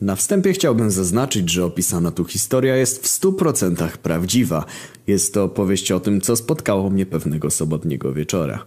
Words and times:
Na 0.00 0.16
wstępie 0.16 0.52
chciałbym 0.52 0.90
zaznaczyć, 0.90 1.50
że 1.50 1.64
opisana 1.64 2.10
tu 2.10 2.24
historia 2.24 2.76
jest 2.76 3.02
w 3.02 3.06
stu 3.06 3.32
procentach 3.32 3.98
prawdziwa. 3.98 4.64
Jest 5.06 5.34
to 5.34 5.44
opowieść 5.44 5.92
o 5.92 6.00
tym, 6.00 6.20
co 6.20 6.36
spotkało 6.36 6.90
mnie 6.90 7.06
pewnego 7.06 7.50
sobotniego 7.50 8.12
wieczora. 8.12 8.64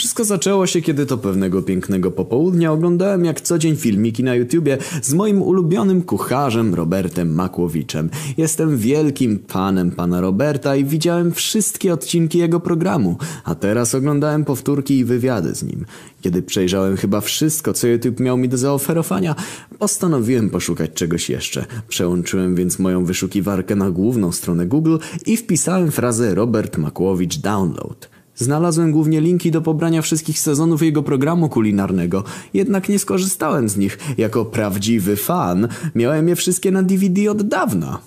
Wszystko 0.00 0.24
zaczęło 0.24 0.66
się, 0.66 0.80
kiedy 0.80 1.06
to 1.06 1.18
pewnego 1.18 1.62
pięknego 1.62 2.10
popołudnia 2.10 2.72
oglądałem 2.72 3.24
jak 3.24 3.40
co 3.40 3.58
dzień 3.58 3.76
filmiki 3.76 4.24
na 4.24 4.34
YouTubie 4.34 4.78
z 5.02 5.14
moim 5.14 5.42
ulubionym 5.42 6.02
kucharzem 6.02 6.74
Robertem 6.74 7.34
Makłowiczem. 7.34 8.10
Jestem 8.36 8.78
wielkim 8.78 9.38
fanem 9.48 9.90
pana 9.90 10.20
Roberta 10.20 10.76
i 10.76 10.84
widziałem 10.84 11.32
wszystkie 11.32 11.92
odcinki 11.92 12.38
jego 12.38 12.60
programu, 12.60 13.16
a 13.44 13.54
teraz 13.54 13.94
oglądałem 13.94 14.44
powtórki 14.44 14.98
i 14.98 15.04
wywiady 15.04 15.54
z 15.54 15.62
nim. 15.62 15.84
Kiedy 16.20 16.42
przejrzałem 16.42 16.96
chyba 16.96 17.20
wszystko, 17.20 17.72
co 17.72 17.86
YouTube 17.86 18.20
miał 18.20 18.36
mi 18.36 18.48
do 18.48 18.58
zaoferowania, 18.58 19.34
postanowiłem 19.78 20.50
poszukać 20.50 20.90
czegoś 20.94 21.30
jeszcze. 21.30 21.66
Przełączyłem 21.88 22.54
więc 22.54 22.78
moją 22.78 23.04
wyszukiwarkę 23.04 23.76
na 23.76 23.90
główną 23.90 24.32
stronę 24.32 24.66
Google 24.66 24.96
i 25.26 25.36
wpisałem 25.36 25.90
frazę 25.90 26.34
Robert 26.34 26.78
Makłowicz 26.78 27.38
Download. 27.38 28.19
Znalazłem 28.40 28.92
głównie 28.92 29.20
linki 29.20 29.50
do 29.50 29.60
pobrania 29.60 30.02
wszystkich 30.02 30.38
sezonów 30.38 30.82
jego 30.82 31.02
programu 31.02 31.48
kulinarnego, 31.48 32.24
jednak 32.54 32.88
nie 32.88 32.98
skorzystałem 32.98 33.68
z 33.68 33.76
nich. 33.76 33.98
Jako 34.18 34.44
prawdziwy 34.44 35.16
fan 35.16 35.68
miałem 35.94 36.28
je 36.28 36.36
wszystkie 36.36 36.70
na 36.70 36.82
DVD 36.82 37.30
od 37.30 37.42
dawna. 37.42 37.98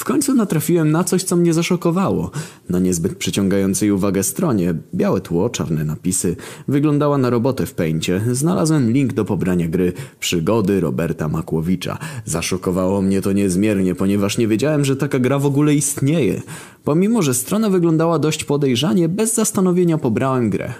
W 0.00 0.04
końcu 0.04 0.34
natrafiłem 0.34 0.90
na 0.90 1.04
coś, 1.04 1.22
co 1.22 1.36
mnie 1.36 1.54
zaszokowało. 1.54 2.30
Na 2.68 2.78
niezbyt 2.78 3.16
przyciągającej 3.16 3.90
uwagę 3.90 4.22
stronie, 4.22 4.74
białe 4.94 5.20
tło, 5.20 5.50
czarne 5.50 5.84
napisy, 5.84 6.36
wyglądała 6.68 7.18
na 7.18 7.30
robotę 7.30 7.66
w 7.66 7.74
pęcie. 7.74 8.20
Znalazłem 8.32 8.90
link 8.90 9.12
do 9.12 9.24
pobrania 9.24 9.68
gry 9.68 9.92
Przygody 10.20 10.80
Roberta 10.80 11.28
Makłowicza. 11.28 11.98
Zaszokowało 12.24 13.02
mnie 13.02 13.20
to 13.22 13.32
niezmiernie, 13.32 13.94
ponieważ 13.94 14.38
nie 14.38 14.48
wiedziałem, 14.48 14.84
że 14.84 14.96
taka 14.96 15.18
gra 15.18 15.38
w 15.38 15.46
ogóle 15.46 15.74
istnieje. 15.74 16.42
Pomimo, 16.84 17.22
że 17.22 17.34
strona 17.34 17.70
wyglądała 17.70 18.18
dość 18.18 18.44
podejrzanie, 18.44 19.08
bez 19.08 19.34
zastanowienia 19.34 19.98
pobrałem 19.98 20.50
grę. 20.50 20.72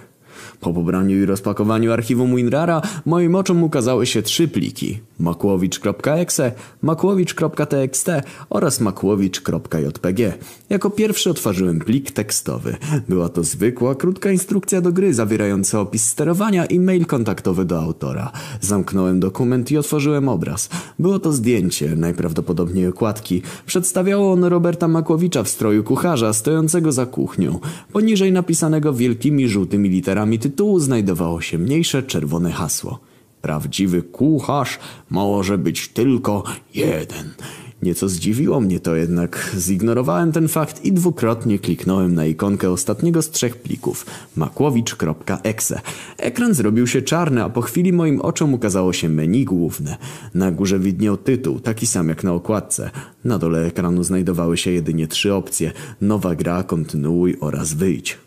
Po 0.61 0.73
pobraniu 0.73 1.23
i 1.23 1.27
rozpakowaniu 1.27 1.93
archiwum 1.93 2.37
WinRara 2.37 2.83
moim 3.07 3.35
oczom 3.35 3.63
ukazały 3.63 4.07
się 4.07 4.23
trzy 4.23 4.49
pliki. 4.49 4.99
makłowicz.exe, 5.19 6.53
makłowicz.txt 6.83 8.11
oraz 8.51 8.81
makłowicz.jpg. 8.81 10.39
Jako 10.71 10.91
pierwszy 10.91 11.31
otworzyłem 11.31 11.79
plik 11.79 12.11
tekstowy. 12.11 12.77
Była 13.09 13.29
to 13.29 13.45
zwykła, 13.45 13.95
krótka 13.95 14.31
instrukcja 14.31 14.81
do 14.81 14.93
gry 14.93 15.15
zawierająca 15.15 15.81
opis 15.81 16.07
sterowania 16.07 16.65
i 16.65 16.81
mail 16.81 17.07
kontaktowy 17.07 17.65
do 17.65 17.83
autora. 17.83 18.33
Zamknąłem 18.61 19.21
dokument 19.21 19.71
i 19.71 19.79
otworzyłem 19.79 20.29
obraz. 20.29 20.69
Było 20.99 21.19
to 21.19 21.33
zdjęcie, 21.33 21.97
najprawdopodobniej 21.97 22.87
okładki. 22.87 23.43
Przedstawiało 23.67 24.33
ono 24.33 24.49
Roberta 24.49 24.89
Makłowicza 24.89 25.43
w 25.43 25.49
stroju 25.49 25.85
kucharza 25.85 26.33
stojącego 26.33 26.93
za 26.93 27.07
kuchnią. 27.07 27.59
Poniżej 27.93 28.33
napisanego 28.33 28.93
wielkimi 28.93 29.49
żółtymi 29.49 29.89
literami 29.89 30.39
tytułu 30.39 30.50
znajdowało 30.77 31.41
się 31.41 31.59
mniejsze 31.59 32.03
czerwone 32.03 32.53
hasło. 32.53 32.99
Prawdziwy 33.43 34.03
kucharz 34.03 34.79
może 35.11 35.59
być 35.59 35.89
tylko 35.89 36.45
jeden. 36.75 37.35
Nieco 37.83 38.09
zdziwiło 38.09 38.61
mnie 38.61 38.81
to 38.81 38.97
jednak. 38.97 39.55
Zignorowałem 39.59 40.33
ten 40.33 40.49
fakt 40.49 40.85
i 40.85 40.93
dwukrotnie 40.93 41.59
kliknąłem 41.59 42.15
na 42.15 42.27
ikonkę 42.27 42.71
ostatniego 42.71 43.23
z 43.23 43.31
trzech 43.31 43.57
plików 43.57 44.07
makłowicz.exe. 44.37 45.81
Ekran 46.19 46.55
zrobił 46.55 46.87
się 46.87 47.03
czarny, 47.03 47.45
a 47.45 47.49
po 47.49 47.63
chwili 47.63 47.93
moim 47.93 48.21
oczom 48.21 48.55
ukazało 48.55 48.93
się 48.93 49.09
menu 49.09 49.45
główne. 49.45 49.97
Na 50.35 50.51
górze 50.51 50.79
widniał 50.79 51.17
tytuł, 51.17 51.61
taki 51.61 51.87
sam 51.87 52.09
jak 52.09 52.25
na 52.25 52.33
okładce. 52.33 52.91
Na 53.25 53.39
dole 53.39 53.67
ekranu 53.67 54.03
znajdowały 54.03 54.57
się 54.57 54.71
jedynie 54.71 55.07
trzy 55.07 55.35
opcje. 55.35 55.73
Nowa 56.01 56.35
gra, 56.35 56.63
kontynuuj 56.63 57.37
oraz 57.41 57.75
wyjdź. 57.75 58.19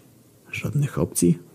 Żadnych 0.52 1.00
opcji? 1.00 1.53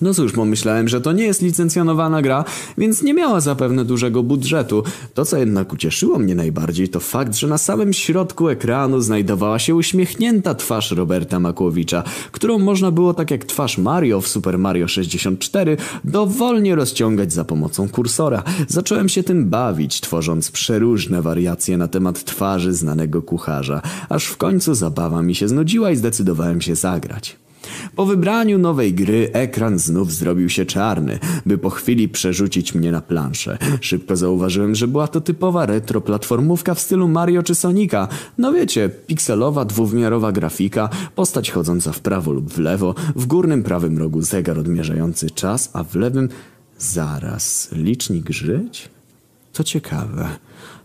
No 0.00 0.14
cóż, 0.14 0.32
pomyślałem, 0.32 0.88
że 0.88 1.00
to 1.00 1.12
nie 1.12 1.24
jest 1.24 1.42
licencjonowana 1.42 2.22
gra, 2.22 2.44
więc 2.78 3.02
nie 3.02 3.14
miała 3.14 3.40
zapewne 3.40 3.84
dużego 3.84 4.22
budżetu. 4.22 4.82
To, 5.14 5.24
co 5.24 5.36
jednak 5.36 5.72
ucieszyło 5.72 6.18
mnie 6.18 6.34
najbardziej, 6.34 6.88
to 6.88 7.00
fakt, 7.00 7.34
że 7.34 7.46
na 7.46 7.58
samym 7.58 7.92
środku 7.92 8.48
ekranu 8.48 9.00
znajdowała 9.00 9.58
się 9.58 9.74
uśmiechnięta 9.74 10.54
twarz 10.54 10.90
Roberta 10.90 11.40
Makłowicza, 11.40 12.02
którą 12.32 12.58
można 12.58 12.90
było, 12.90 13.14
tak 13.14 13.30
jak 13.30 13.44
twarz 13.44 13.78
Mario 13.78 14.20
w 14.20 14.28
Super 14.28 14.58
Mario 14.58 14.88
64, 14.88 15.76
dowolnie 16.04 16.74
rozciągać 16.74 17.32
za 17.32 17.44
pomocą 17.44 17.88
kursora. 17.88 18.42
Zacząłem 18.68 19.08
się 19.08 19.22
tym 19.22 19.48
bawić, 19.48 20.00
tworząc 20.00 20.50
przeróżne 20.50 21.22
wariacje 21.22 21.76
na 21.78 21.88
temat 21.88 22.24
twarzy 22.24 22.72
znanego 22.72 23.22
kucharza, 23.22 23.82
aż 24.08 24.26
w 24.26 24.36
końcu 24.36 24.74
zabawa 24.74 25.22
mi 25.22 25.34
się 25.34 25.48
znudziła 25.48 25.90
i 25.90 25.96
zdecydowałem 25.96 26.60
się 26.60 26.74
zagrać. 26.74 27.45
Po 27.96 28.06
wybraniu 28.06 28.58
nowej 28.58 28.94
gry 28.94 29.30
ekran 29.32 29.78
znów 29.78 30.12
zrobił 30.12 30.48
się 30.48 30.66
czarny, 30.66 31.18
by 31.46 31.58
po 31.58 31.70
chwili 31.70 32.08
przerzucić 32.08 32.74
mnie 32.74 32.92
na 32.92 33.00
planszę. 33.00 33.58
Szybko 33.80 34.16
zauważyłem, 34.16 34.74
że 34.74 34.88
była 34.88 35.08
to 35.08 35.20
typowa 35.20 35.66
retro 35.66 36.00
platformówka 36.00 36.74
w 36.74 36.80
stylu 36.80 37.08
Mario 37.08 37.42
czy 37.42 37.54
Sonika. 37.54 38.08
No 38.38 38.52
wiecie, 38.52 38.90
pikselowa, 39.06 39.64
dwuwymiarowa 39.64 40.32
grafika, 40.32 40.88
postać 41.14 41.50
chodząca 41.50 41.92
w 41.92 42.00
prawo 42.00 42.32
lub 42.32 42.52
w 42.52 42.58
lewo, 42.58 42.94
w 43.16 43.26
górnym 43.26 43.62
prawym 43.62 43.98
rogu 43.98 44.22
zegar 44.22 44.58
odmierzający 44.58 45.30
czas, 45.30 45.70
a 45.72 45.84
w 45.84 45.94
lewym... 45.94 46.28
Zaraz, 46.78 47.68
licznik 47.72 48.30
żyć? 48.30 48.88
To 49.52 49.64
ciekawe. 49.64 50.28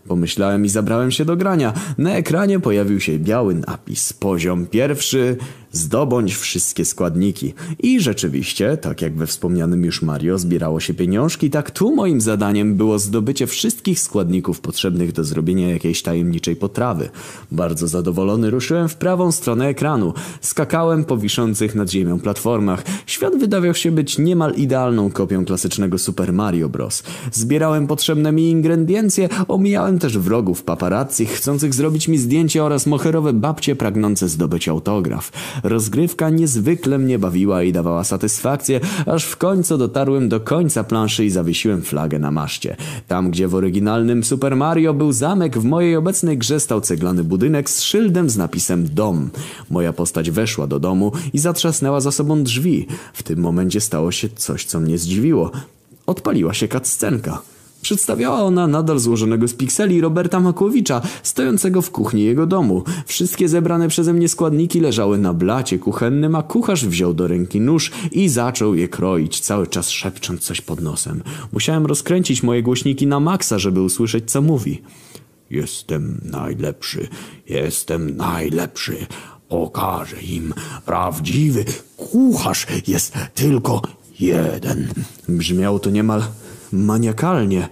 Pomyślałem 0.08 0.64
i 0.64 0.68
zabrałem 0.68 1.10
się 1.10 1.24
do 1.24 1.36
grania. 1.36 1.72
Na 1.98 2.10
ekranie 2.10 2.60
pojawił 2.60 3.00
się 3.00 3.18
biały 3.18 3.54
napis. 3.54 4.12
Poziom 4.12 4.66
pierwszy. 4.66 5.36
Zdobądź 5.72 6.34
wszystkie 6.34 6.84
składniki. 6.84 7.54
I 7.78 8.00
rzeczywiście, 8.00 8.76
tak 8.76 9.02
jak 9.02 9.16
we 9.16 9.26
wspomnianym 9.26 9.84
już 9.84 10.02
Mario 10.02 10.38
zbierało 10.38 10.80
się 10.80 10.94
pieniążki, 10.94 11.50
tak 11.50 11.70
tu 11.70 11.94
moim 11.94 12.20
zadaniem 12.20 12.74
było 12.74 12.98
zdobycie 12.98 13.46
wszystkich 13.46 14.00
składników 14.00 14.60
potrzebnych 14.60 15.12
do 15.12 15.24
zrobienia 15.24 15.70
jakiejś 15.70 16.02
tajemniczej 16.02 16.56
potrawy. 16.56 17.10
Bardzo 17.52 17.88
zadowolony 17.88 18.50
ruszyłem 18.50 18.88
w 18.88 18.96
prawą 18.96 19.32
stronę 19.32 19.66
ekranu. 19.66 20.14
Skakałem 20.40 21.04
po 21.04 21.16
wiszących 21.16 21.74
nad 21.74 21.90
ziemią 21.90 22.20
platformach. 22.20 22.84
Świat 23.06 23.36
wydawał 23.36 23.74
się 23.74 23.90
być 23.90 24.18
niemal 24.18 24.54
idealną 24.54 25.10
kopią 25.10 25.44
klasycznego 25.44 25.98
Super 25.98 26.32
Mario 26.32 26.68
Bros. 26.68 27.02
Zbierałem 27.32 27.86
potrzebne 27.86 28.32
mi 28.32 28.50
ingrediencje, 28.50 29.28
omijałem 29.48 29.98
też 29.98 30.18
wrogów 30.18 30.62
paparazzi 30.62 30.92
chcących 31.26 31.74
zrobić 31.74 32.08
mi 32.08 32.18
zdjęcie 32.18 32.64
oraz 32.64 32.86
moherowe 32.86 33.32
babcie 33.32 33.76
pragnące 33.76 34.28
zdobyć 34.28 34.68
autograf. 34.68 35.32
Rozgrywka 35.62 36.30
niezwykle 36.30 36.98
mnie 36.98 37.18
bawiła 37.18 37.62
i 37.62 37.72
dawała 37.72 38.04
satysfakcję, 38.04 38.80
aż 39.06 39.24
w 39.24 39.36
końcu 39.36 39.78
dotarłem 39.78 40.28
do 40.28 40.40
końca 40.40 40.84
planszy 40.84 41.24
i 41.24 41.30
zawiesiłem 41.30 41.82
flagę 41.82 42.18
na 42.18 42.30
maszcie. 42.30 42.76
Tam, 43.08 43.30
gdzie 43.30 43.48
w 43.48 43.54
oryginalnym 43.54 44.24
Super 44.24 44.56
Mario 44.56 44.94
był 44.94 45.12
zamek, 45.12 45.58
w 45.58 45.64
mojej 45.64 45.96
obecnej 45.96 46.38
grze 46.38 46.60
stał 46.60 46.80
ceglany 46.80 47.24
budynek 47.24 47.70
z 47.70 47.82
szyldem 47.82 48.30
z 48.30 48.36
napisem 48.36 48.94
dom. 48.94 49.30
Moja 49.70 49.92
postać 49.92 50.30
weszła 50.30 50.66
do 50.66 50.78
domu 50.78 51.12
i 51.32 51.38
zatrzasnęła 51.38 52.00
za 52.00 52.12
sobą 52.12 52.42
drzwi. 52.42 52.86
W 53.12 53.22
tym 53.22 53.38
momencie 53.40 53.80
stało 53.80 54.12
się 54.12 54.28
coś, 54.28 54.64
co 54.64 54.80
mnie 54.80 54.98
zdziwiło. 54.98 55.50
Odpaliła 56.06 56.54
się 56.54 56.68
cutscenka. 56.68 57.51
Przedstawiała 57.82 58.42
ona 58.42 58.66
nadal 58.66 58.98
złożonego 58.98 59.48
z 59.48 59.54
pikseli 59.54 60.00
Roberta 60.00 60.40
Makłowicza, 60.40 61.02
stojącego 61.22 61.82
w 61.82 61.90
kuchni 61.90 62.22
jego 62.22 62.46
domu. 62.46 62.84
Wszystkie 63.06 63.48
zebrane 63.48 63.88
przeze 63.88 64.12
mnie 64.12 64.28
składniki 64.28 64.80
leżały 64.80 65.18
na 65.18 65.34
blacie 65.34 65.78
kuchennym, 65.78 66.34
a 66.34 66.42
kucharz 66.42 66.86
wziął 66.86 67.14
do 67.14 67.28
ręki 67.28 67.60
nóż 67.60 67.90
i 68.12 68.28
zaczął 68.28 68.74
je 68.74 68.88
kroić, 68.88 69.40
cały 69.40 69.66
czas 69.66 69.90
szepcząc 69.90 70.40
coś 70.40 70.60
pod 70.60 70.80
nosem. 70.80 71.22
Musiałem 71.52 71.86
rozkręcić 71.86 72.42
moje 72.42 72.62
głośniki 72.62 73.06
na 73.06 73.20
maksa, 73.20 73.58
żeby 73.58 73.82
usłyszeć, 73.82 74.30
co 74.30 74.42
mówi. 74.42 74.82
Jestem 75.50 76.20
najlepszy, 76.24 77.08
jestem 77.48 78.16
najlepszy. 78.16 79.06
Pokażę 79.48 80.22
im. 80.22 80.54
Prawdziwy 80.86 81.64
kucharz 81.96 82.66
jest 82.86 83.14
tylko 83.34 83.82
jeden. 84.20 84.88
Brzmiało 85.28 85.78
to 85.78 85.90
niemal 85.90 86.22
maniakalnie. 86.72 87.68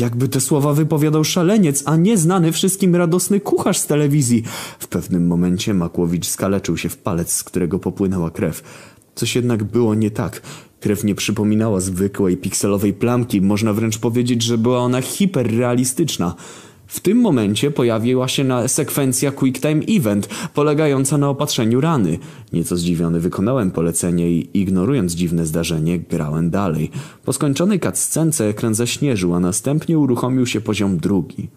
Jakby 0.00 0.28
te 0.28 0.40
słowa 0.40 0.72
wypowiadał 0.72 1.24
szaleniec, 1.24 1.82
a 1.86 1.96
nie 1.96 2.18
znany 2.18 2.52
wszystkim 2.52 2.96
radosny 2.96 3.40
kucharz 3.40 3.78
z 3.78 3.86
telewizji. 3.86 4.42
W 4.78 4.88
pewnym 4.88 5.26
momencie 5.26 5.74
Makłowicz 5.74 6.26
skaleczył 6.26 6.76
się 6.76 6.88
w 6.88 6.96
palec, 6.96 7.32
z 7.32 7.44
którego 7.44 7.78
popłynęła 7.78 8.30
krew. 8.30 8.62
Coś 9.14 9.36
jednak 9.36 9.64
było 9.64 9.94
nie 9.94 10.10
tak. 10.10 10.42
Krew 10.80 11.04
nie 11.04 11.14
przypominała 11.14 11.80
zwykłej 11.80 12.36
pikselowej 12.36 12.92
plamki, 12.92 13.40
można 13.40 13.72
wręcz 13.72 13.98
powiedzieć, 13.98 14.42
że 14.42 14.58
była 14.58 14.78
ona 14.78 15.00
hiperrealistyczna. 15.00 16.34
W 16.92 17.00
tym 17.00 17.18
momencie 17.18 17.70
pojawiła 17.70 18.28
się 18.28 18.44
na 18.44 18.68
sekwencja 18.68 19.32
Quick 19.32 19.60
Time 19.60 19.82
Event, 19.88 20.28
polegająca 20.54 21.18
na 21.18 21.28
opatrzeniu 21.28 21.80
rany. 21.80 22.18
Nieco 22.52 22.76
zdziwiony 22.76 23.20
wykonałem 23.20 23.70
polecenie 23.70 24.30
i 24.30 24.48
ignorując 24.54 25.12
dziwne 25.12 25.46
zdarzenie, 25.46 25.98
grałem 25.98 26.50
dalej. 26.50 26.90
Po 27.24 27.32
skończonej 27.32 27.80
cutscence 27.80 28.48
ekran 28.48 28.74
zaśnieżył, 28.74 29.34
a 29.34 29.40
następnie 29.40 29.98
uruchomił 29.98 30.46
się 30.46 30.60
poziom 30.60 30.98
drugi. 30.98 31.48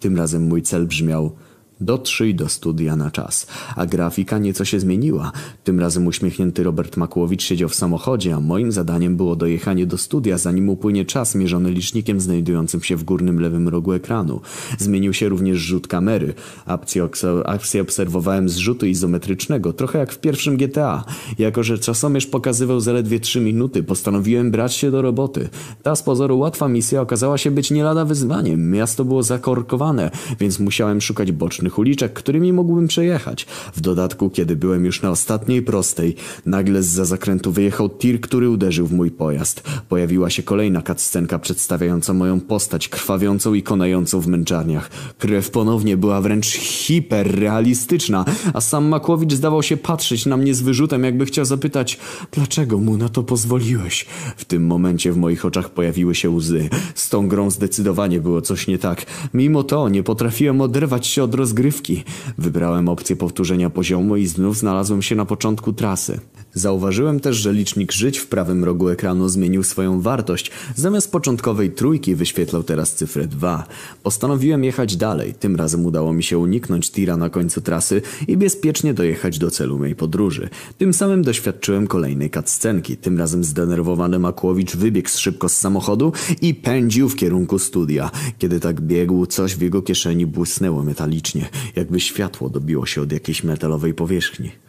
Tym 0.00 0.16
razem 0.16 0.42
mój 0.42 0.62
cel 0.62 0.86
brzmiał 0.86 1.32
Dotrzyj 1.82 2.34
do 2.34 2.48
studia 2.48 2.96
na 2.96 3.10
czas. 3.10 3.46
A 3.76 3.86
grafika 3.86 4.38
nieco 4.38 4.64
się 4.64 4.80
zmieniła. 4.80 5.32
Tym 5.64 5.80
razem 5.80 6.06
uśmiechnięty 6.06 6.62
Robert 6.62 6.96
Makłowicz 6.96 7.42
siedział 7.42 7.68
w 7.68 7.74
samochodzie, 7.74 8.34
a 8.34 8.40
moim 8.40 8.72
zadaniem 8.72 9.16
było 9.16 9.36
dojechanie 9.36 9.86
do 9.86 9.98
studia, 9.98 10.38
zanim 10.38 10.68
upłynie 10.68 11.04
czas 11.04 11.34
mierzony 11.34 11.70
licznikiem 11.70 12.20
znajdującym 12.20 12.82
się 12.82 12.96
w 12.96 13.04
górnym 13.04 13.40
lewym 13.40 13.68
rogu 13.68 13.92
ekranu. 13.92 14.40
Zmienił 14.78 15.12
się 15.12 15.28
również 15.28 15.58
rzut 15.58 15.88
kamery. 15.88 16.34
Akcję, 16.66 17.08
akcję 17.44 17.82
obserwowałem 17.82 18.48
z 18.48 18.56
rzutu 18.56 18.86
izometrycznego, 18.86 19.72
trochę 19.72 19.98
jak 19.98 20.12
w 20.12 20.18
pierwszym 20.18 20.56
GTA. 20.56 21.04
Jako, 21.38 21.62
że 21.62 21.78
czasomierz 21.78 22.26
pokazywał 22.26 22.80
zaledwie 22.80 23.20
3 23.20 23.40
minuty, 23.40 23.82
postanowiłem 23.82 24.50
brać 24.50 24.74
się 24.74 24.90
do 24.90 25.02
roboty. 25.02 25.48
Ta 25.82 25.96
z 25.96 26.02
pozoru 26.02 26.38
łatwa 26.38 26.68
misja 26.68 27.00
okazała 27.00 27.38
się 27.38 27.50
być 27.50 27.70
nie 27.70 27.84
lada 27.84 28.04
wyzwaniem. 28.04 28.70
Miasto 28.70 29.04
było 29.04 29.22
zakorkowane, 29.22 30.10
więc 30.40 30.58
musiałem 30.58 31.00
szukać 31.00 31.32
bocznych 31.32 31.71
uliczek, 31.78 32.12
którymi 32.12 32.52
mógłbym 32.52 32.88
przejechać. 32.88 33.46
W 33.74 33.80
dodatku, 33.80 34.30
kiedy 34.30 34.56
byłem 34.56 34.84
już 34.84 35.02
na 35.02 35.10
ostatniej 35.10 35.62
prostej, 35.62 36.16
nagle 36.46 36.82
z 36.82 36.86
za 36.86 37.04
zakrętu 37.04 37.52
wyjechał 37.52 37.88
tir, 37.88 38.20
który 38.20 38.50
uderzył 38.50 38.86
w 38.86 38.92
mój 38.92 39.10
pojazd. 39.10 39.62
Pojawiła 39.88 40.30
się 40.30 40.42
kolejna 40.42 40.82
cutscenka 40.82 41.38
przedstawiająca 41.38 42.12
moją 42.14 42.40
postać, 42.40 42.88
krwawiącą 42.88 43.54
i 43.54 43.62
konającą 43.62 44.20
w 44.20 44.26
męczarniach. 44.26 44.90
Krew 45.18 45.50
ponownie 45.50 45.96
była 45.96 46.20
wręcz 46.20 46.46
hiperrealistyczna, 46.46 48.24
a 48.54 48.60
sam 48.60 48.84
Makłowicz 48.88 49.32
zdawał 49.32 49.62
się 49.62 49.76
patrzeć 49.76 50.26
na 50.26 50.36
mnie 50.36 50.54
z 50.54 50.62
wyrzutem, 50.62 51.04
jakby 51.04 51.26
chciał 51.26 51.44
zapytać, 51.44 51.98
dlaczego 52.32 52.78
mu 52.78 52.96
na 52.96 53.08
to 53.08 53.22
pozwoliłeś? 53.22 54.06
W 54.36 54.44
tym 54.44 54.66
momencie 54.66 55.12
w 55.12 55.16
moich 55.16 55.44
oczach 55.44 55.70
pojawiły 55.70 56.14
się 56.14 56.30
łzy. 56.30 56.68
Z 56.94 57.08
tą 57.08 57.28
grą 57.28 57.50
zdecydowanie 57.50 58.20
było 58.20 58.42
coś 58.42 58.66
nie 58.66 58.78
tak. 58.78 59.06
Mimo 59.34 59.62
to 59.62 59.88
nie 59.88 60.02
potrafiłem 60.02 60.60
oderwać 60.60 61.06
się 61.06 61.22
od 61.22 61.34
rozgrywki 61.34 61.61
rozgrywki. 61.62 62.04
Wybrałem 62.38 62.88
opcję 62.88 63.16
powtórzenia 63.16 63.70
poziomu 63.70 64.16
i 64.16 64.26
znów 64.26 64.56
znalazłem 64.56 65.02
się 65.02 65.14
na 65.14 65.24
początku 65.24 65.72
trasy. 65.72 66.20
Zauważyłem 66.54 67.20
też, 67.20 67.36
że 67.36 67.52
licznik 67.52 67.92
żyć 67.92 68.18
w 68.18 68.26
prawym 68.26 68.64
rogu 68.64 68.88
ekranu 68.88 69.28
zmienił 69.28 69.62
swoją 69.62 70.00
wartość. 70.00 70.50
Zamiast 70.74 71.12
początkowej 71.12 71.70
trójki 71.70 72.14
wyświetlał 72.14 72.62
teraz 72.62 72.94
cyfrę 72.94 73.26
2. 73.26 73.66
Postanowiłem 74.02 74.64
jechać 74.64 74.96
dalej. 74.96 75.34
Tym 75.34 75.56
razem 75.56 75.86
udało 75.86 76.12
mi 76.12 76.22
się 76.22 76.38
uniknąć 76.38 76.90
tira 76.90 77.16
na 77.16 77.30
końcu 77.30 77.60
trasy 77.60 78.02
i 78.28 78.36
bezpiecznie 78.36 78.94
dojechać 78.94 79.38
do 79.38 79.50
celu 79.50 79.78
mojej 79.78 79.96
podróży. 79.96 80.48
Tym 80.78 80.94
samym 80.94 81.22
doświadczyłem 81.22 81.86
kolejnej 81.86 82.30
cutscenki. 82.30 82.96
Tym 82.96 83.18
razem 83.18 83.44
zdenerwowany 83.44 84.18
Makłowicz 84.18 84.76
wybiegł 84.76 85.08
szybko 85.08 85.48
z 85.48 85.56
samochodu 85.56 86.12
i 86.40 86.54
pędził 86.54 87.08
w 87.08 87.16
kierunku 87.16 87.58
studia. 87.58 88.10
Kiedy 88.38 88.60
tak 88.60 88.80
biegł, 88.80 89.26
coś 89.26 89.56
w 89.56 89.60
jego 89.60 89.82
kieszeni 89.82 90.26
błysnęło 90.26 90.84
metalicznie, 90.84 91.48
jakby 91.76 92.00
światło 92.00 92.48
dobiło 92.48 92.86
się 92.86 93.02
od 93.02 93.12
jakiejś 93.12 93.44
metalowej 93.44 93.94
powierzchni. 93.94 94.61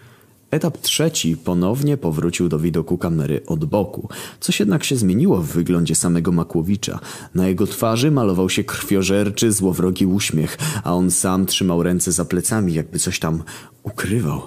Etap 0.53 0.77
trzeci 0.77 1.37
ponownie 1.37 1.97
powrócił 1.97 2.49
do 2.49 2.59
widoku 2.59 2.97
kamery 2.97 3.41
od 3.45 3.65
boku. 3.65 4.09
Coś 4.39 4.59
jednak 4.59 4.83
się 4.83 4.95
zmieniło 4.95 5.41
w 5.41 5.47
wyglądzie 5.47 5.95
samego 5.95 6.31
Makłowicza. 6.31 6.99
Na 7.35 7.47
jego 7.47 7.67
twarzy 7.67 8.11
malował 8.11 8.49
się 8.49 8.63
krwiożerczy, 8.63 9.51
złowrogi 9.51 10.05
uśmiech, 10.05 10.57
a 10.83 10.93
on 10.93 11.11
sam 11.11 11.45
trzymał 11.45 11.83
ręce 11.83 12.11
za 12.11 12.25
plecami, 12.25 12.73
jakby 12.73 12.99
coś 12.99 13.19
tam 13.19 13.43
ukrywał. 13.83 14.41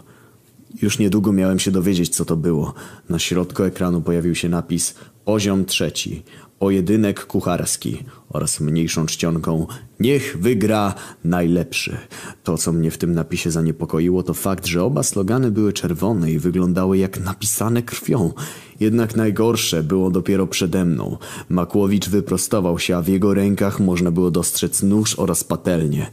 Już 0.82 0.98
niedługo 0.98 1.32
miałem 1.32 1.58
się 1.58 1.70
dowiedzieć, 1.70 2.08
co 2.08 2.24
to 2.24 2.36
było. 2.36 2.74
Na 3.08 3.18
środku 3.18 3.62
ekranu 3.62 4.00
pojawił 4.00 4.34
się 4.34 4.48
napis 4.48 4.94
Poziom 5.24 5.64
trzeci. 5.64 6.22
Pojedynek 6.58 7.26
kucharski 7.26 8.04
oraz 8.28 8.60
mniejszą 8.60 9.06
czcionką 9.06 9.66
Niech 10.00 10.36
wygra 10.40 10.94
najlepszy. 11.24 11.96
To, 12.44 12.58
co 12.58 12.72
mnie 12.72 12.90
w 12.90 12.98
tym 12.98 13.14
napisie 13.14 13.50
zaniepokoiło, 13.50 14.22
to 14.22 14.34
fakt, 14.34 14.66
że 14.66 14.84
oba 14.84 15.02
slogany 15.02 15.50
były 15.50 15.72
czerwone 15.72 16.32
i 16.32 16.38
wyglądały 16.38 16.98
jak 16.98 17.20
napisane 17.20 17.82
krwią. 17.82 18.32
Jednak 18.80 19.16
najgorsze 19.16 19.82
było 19.82 20.10
dopiero 20.10 20.46
przede 20.46 20.84
mną. 20.84 21.16
Makłowicz 21.48 22.08
wyprostował 22.08 22.78
się, 22.78 22.96
a 22.96 23.02
w 23.02 23.08
jego 23.08 23.34
rękach 23.34 23.80
można 23.80 24.10
było 24.10 24.30
dostrzec 24.30 24.82
nóż 24.82 25.18
oraz 25.18 25.44
patelnię. 25.44 26.06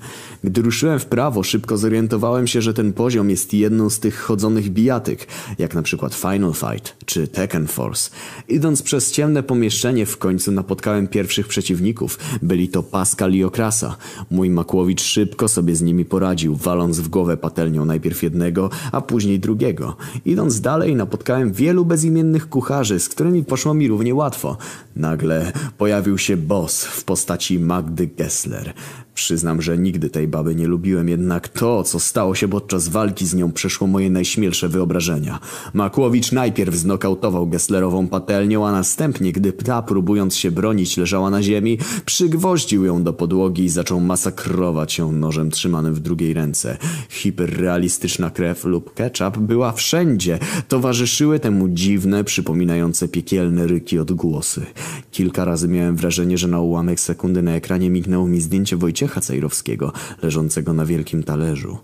Gdy 0.43 0.61
ruszyłem 0.61 0.99
w 0.99 1.05
prawo, 1.05 1.43
szybko 1.43 1.77
zorientowałem 1.77 2.47
się, 2.47 2.61
że 2.61 2.73
ten 2.73 2.93
poziom 2.93 3.29
jest 3.29 3.53
jedną 3.53 3.89
z 3.89 3.99
tych 3.99 4.19
chodzonych 4.19 4.69
bijatyk, 4.69 5.27
jak 5.59 5.75
na 5.75 5.81
przykład 5.81 6.13
Final 6.15 6.53
Fight 6.53 6.95
czy 7.05 7.27
Tekken 7.27 7.67
Force. 7.67 8.09
Idąc 8.47 8.81
przez 8.81 9.11
ciemne 9.11 9.43
pomieszczenie, 9.43 10.05
w 10.05 10.17
końcu 10.17 10.32
napotkałem 10.51 11.07
pierwszych 11.07 11.47
przeciwników. 11.47 12.19
Byli 12.41 12.69
to 12.69 12.83
Pascal 12.83 13.33
i 13.33 13.43
Okrasa. 13.43 13.95
Mój 14.31 14.49
Makłowicz 14.49 15.01
szybko 15.01 15.47
sobie 15.47 15.75
z 15.75 15.81
nimi 15.81 16.05
poradził, 16.05 16.55
waląc 16.55 16.99
w 16.99 17.07
głowę 17.07 17.37
patelnią 17.37 17.85
najpierw 17.85 18.23
jednego, 18.23 18.69
a 18.91 19.01
później 19.01 19.39
drugiego. 19.39 19.95
Idąc 20.25 20.61
dalej, 20.61 20.95
napotkałem 20.95 21.53
wielu 21.53 21.85
bezimiennych 21.85 22.49
kucharzy, 22.49 22.99
z 22.99 23.09
którymi 23.09 23.43
poszło 23.43 23.73
mi 23.73 23.87
równie 23.87 24.15
łatwo. 24.15 24.57
Nagle 24.95 25.51
pojawił 25.77 26.17
się 26.17 26.37
boss 26.37 26.85
w 26.85 27.03
postaci 27.03 27.59
Magdy 27.59 28.07
Gessler. 28.07 28.73
Przyznam, 29.13 29.61
że 29.61 29.77
nigdy 29.77 30.09
tej 30.09 30.27
baby 30.27 30.55
nie 30.55 30.67
lubiłem, 30.67 31.09
jednak 31.09 31.49
to, 31.49 31.83
co 31.83 31.99
stało 31.99 32.35
się 32.35 32.47
podczas 32.47 32.87
walki 32.87 33.27
z 33.27 33.33
nią, 33.33 33.51
przeszło 33.51 33.87
moje 33.87 34.09
najśmielsze 34.09 34.69
wyobrażenia. 34.69 35.39
Makłowicz 35.73 36.31
najpierw 36.31 36.75
znokautował 36.75 37.47
Gesslerową 37.47 38.07
patelnią, 38.07 38.67
a 38.67 38.71
następnie, 38.71 39.31
gdy 39.31 39.53
ta, 39.53 39.81
próbując 39.81 40.35
się 40.35 40.51
bronić, 40.51 40.97
leżała 40.97 41.29
na 41.29 41.43
ziemi, 41.43 41.77
przygwoździł 42.05 42.85
ją 42.85 43.03
do 43.03 43.13
podłogi 43.13 43.63
i 43.63 43.69
zaczął 43.69 43.99
masakrować 43.99 44.97
ją 44.97 45.11
nożem 45.11 45.51
trzymanym 45.51 45.93
w 45.93 45.99
drugiej 45.99 46.33
ręce. 46.33 46.77
Hiperrealistyczna 47.09 48.29
krew 48.29 48.65
lub 48.65 48.93
ketchup 48.93 49.37
była 49.37 49.71
wszędzie. 49.71 50.39
Towarzyszyły 50.67 51.39
temu 51.39 51.69
dziwne, 51.69 52.23
przypominające 52.23 53.07
piekielne 53.07 53.67
ryki 53.67 53.99
odgłosy. 53.99 54.65
Kilka 55.11 55.45
razy 55.45 55.67
miałem 55.67 55.95
wrażenie, 55.95 56.37
że 56.37 56.47
na 56.47 56.59
ułamek 56.59 56.99
sekundy 56.99 57.41
na 57.41 57.51
ekranie 57.51 57.89
mignęło 57.89 58.27
mi 58.27 58.41
zdjęcie 58.41 58.77
Wojciecha 58.77 59.02
Cejrowskiego, 59.21 59.91
leżącego 60.21 60.73
na 60.73 60.85
wielkim 60.85 61.23
talerzu. 61.23 61.77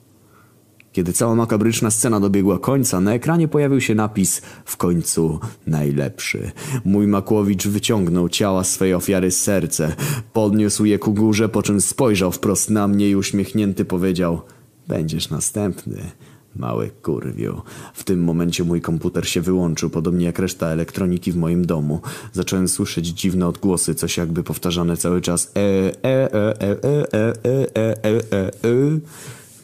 Kiedy 0.91 1.13
cała 1.13 1.35
makabryczna 1.35 1.91
scena 1.91 2.19
dobiegła 2.19 2.59
końca, 2.59 3.01
na 3.01 3.13
ekranie 3.13 3.47
pojawił 3.47 3.81
się 3.81 3.95
napis 3.95 4.41
w 4.65 4.77
końcu 4.77 5.39
najlepszy. 5.67 6.51
Mój 6.85 7.07
Makłowicz 7.07 7.67
wyciągnął 7.67 8.29
ciała 8.29 8.63
swej 8.63 8.93
ofiary 8.93 9.31
z 9.31 9.41
serce, 9.41 9.95
podniósł 10.33 10.85
je 10.85 10.99
ku 10.99 11.13
górze, 11.13 11.49
po 11.49 11.63
czym 11.63 11.81
spojrzał 11.81 12.31
wprost 12.31 12.69
na 12.69 12.87
mnie 12.87 13.09
i 13.09 13.15
uśmiechnięty 13.15 13.85
powiedział 13.85 14.41
Będziesz 14.87 15.29
następny. 15.29 16.11
Mały 16.59 16.91
kurwiu. 17.01 17.61
W 17.93 18.03
tym 18.03 18.23
momencie 18.23 18.63
mój 18.63 18.81
komputer 18.81 19.27
się 19.27 19.41
wyłączył, 19.41 19.89
podobnie 19.89 20.25
jak 20.25 20.39
reszta 20.39 20.67
elektroniki 20.67 21.31
w 21.31 21.35
moim 21.35 21.65
domu. 21.65 22.01
Zacząłem 22.33 22.67
słyszeć 22.67 23.07
dziwne 23.07 23.47
odgłosy, 23.47 23.95
coś 23.95 24.17
jakby 24.17 24.43
powtarzane 24.43 24.97
cały 24.97 25.21
czas 25.21 25.51
e, 25.55 25.59
e, 26.03 26.33
e, 26.33 26.61
e, 26.61 26.83
e, 26.83 27.03
e, 27.13 27.65
e, 27.75 28.05
e, 28.05 28.33
e, 28.33 28.47
e. 28.63 28.99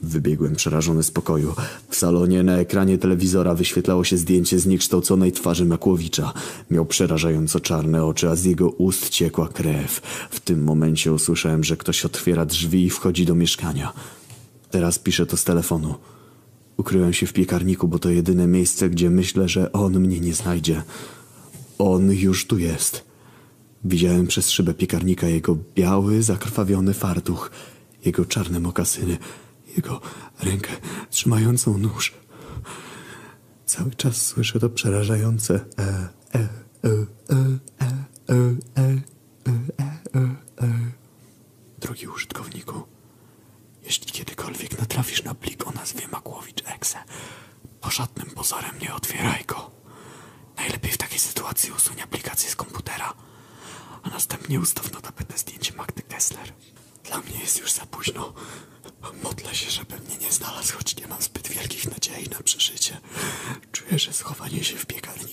Wybiegłem 0.01 0.55
przerażony 0.55 1.03
z 1.03 1.11
pokoju. 1.11 1.53
W 1.89 1.95
salonie 1.95 2.43
na 2.43 2.57
ekranie 2.57 2.97
telewizora 2.97 3.55
wyświetlało 3.55 4.03
się 4.03 4.17
zdjęcie 4.17 4.59
zniekształconej 4.59 5.31
twarzy 5.31 5.65
Makłowicza. 5.65 6.33
Miał 6.71 6.85
przerażająco 6.85 7.59
czarne 7.59 8.05
oczy, 8.05 8.29
a 8.29 8.35
z 8.35 8.43
jego 8.43 8.69
ust 8.69 9.09
ciekła 9.09 9.47
krew. 9.47 10.01
W 10.31 10.39
tym 10.39 10.63
momencie 10.63 11.13
usłyszałem, 11.13 11.63
że 11.63 11.77
ktoś 11.77 12.05
otwiera 12.05 12.45
drzwi 12.45 12.85
i 12.85 12.89
wchodzi 12.89 13.25
do 13.25 13.35
mieszkania. 13.35 13.93
Teraz 14.71 14.99
piszę 14.99 15.25
to 15.25 15.37
z 15.37 15.43
telefonu. 15.43 15.95
Ukryłem 16.77 17.13
się 17.13 17.27
w 17.27 17.33
piekarniku, 17.33 17.87
bo 17.87 17.99
to 17.99 18.09
jedyne 18.09 18.47
miejsce, 18.47 18.89
gdzie 18.89 19.09
myślę, 19.09 19.49
że 19.49 19.71
on 19.71 19.99
mnie 19.99 20.19
nie 20.19 20.33
znajdzie. 20.33 20.83
On 21.77 22.11
już 22.11 22.47
tu 22.47 22.57
jest. 22.57 23.03
Widziałem 23.83 24.27
przez 24.27 24.49
szybę 24.49 24.73
piekarnika 24.73 25.27
jego 25.27 25.57
biały, 25.75 26.23
zakrwawiony 26.23 26.93
fartuch, 26.93 27.51
jego 28.05 28.25
czarne 28.25 28.59
mokasyny, 28.59 29.17
jego 29.77 30.01
rękę 30.43 30.71
trzymającą 31.09 31.77
nóż. 31.77 32.13
Cały 33.65 33.91
czas 33.91 34.25
słyszę 34.25 34.59
to 34.59 34.69
przerażające 34.69 35.59
e, 35.79 35.83
e, 36.35 36.39
e, 36.39 36.89
e, 37.29 37.59
e, 37.81 37.87
e, 38.29 38.45
e, 38.75 39.01
e, 39.47 39.83
e, 40.15 40.35
e. 40.61 40.91
Drogi 41.79 42.07
użytkowniku, 42.07 42.81
jeśli 43.85 44.05
kiedykolwiek 44.11 44.44
natrafisz 44.79 45.23
na 45.23 45.35
plik 45.35 45.67
o 45.67 45.71
nazwie 45.71 46.07
Makłowicz 46.07 46.61
Exe, 46.65 47.03
po 47.81 47.91
żadnym 47.91 48.29
pozorem 48.29 48.79
nie 48.81 48.93
otwieraj 48.93 49.45
go. 49.45 49.71
Najlepiej 50.57 50.91
w 50.91 50.97
takiej 50.97 51.19
sytuacji 51.19 51.71
usuń 51.71 52.01
aplikację 52.01 52.49
z 52.49 52.55
komputera, 52.55 53.13
a 54.03 54.09
następnie 54.09 54.59
ustaw 54.59 54.91
na 54.91 55.01
tapetę 55.01 55.37
zdjęcie 55.37 55.73
Magdy 55.73 56.01
Kessler. 56.01 56.53
Dla 57.03 57.17
mnie 57.17 57.39
jest 57.39 57.59
już 57.59 57.71
za 57.71 57.85
późno. 57.85 58.33
Modlę 59.23 59.55
się, 59.55 59.71
żeby 59.71 59.99
mnie 59.99 60.17
nie 60.17 60.31
znalazł, 60.31 60.77
choć 60.77 60.95
nie 60.95 61.07
mam 61.07 61.21
zbyt 61.21 61.47
wielkich 61.47 61.91
nadziei 61.91 62.29
na 62.29 62.43
przeżycie. 62.43 63.01
Czuję, 63.71 63.99
że 63.99 64.13
schowanie 64.13 64.63
się 64.63 64.77
w 64.77 64.85
piekarniku 64.85 65.24